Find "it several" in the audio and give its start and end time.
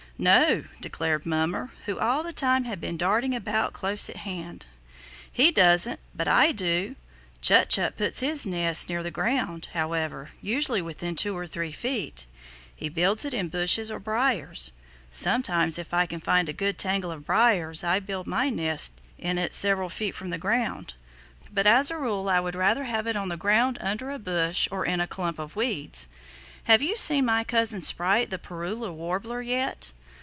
19.39-19.89